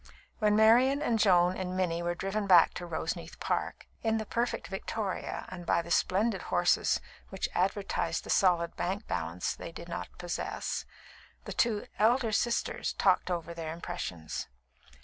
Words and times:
When 0.39 0.55
Marian 0.55 0.99
and 0.99 1.19
Joan 1.19 1.55
and 1.55 1.77
Minnie 1.77 2.01
were 2.01 2.15
driven 2.15 2.47
back 2.47 2.73
to 2.73 2.87
Roseneath 2.87 3.39
Park 3.39 3.85
(in 4.01 4.17
the 4.17 4.25
perfect 4.25 4.65
victoria 4.65 5.45
and 5.49 5.63
by 5.63 5.83
the 5.83 5.91
splendid 5.91 6.41
horses 6.41 6.99
which 7.29 7.47
advertised 7.53 8.23
the 8.23 8.31
solid 8.31 8.75
bank 8.75 9.05
balance 9.05 9.53
they 9.53 9.71
did 9.71 9.87
not 9.87 10.07
possess), 10.17 10.85
the 11.45 11.53
two 11.53 11.85
"elder 11.99 12.31
sisters" 12.31 12.93
talked 12.93 13.29
over 13.29 13.53
their 13.53 13.71
impressions. 13.73 14.47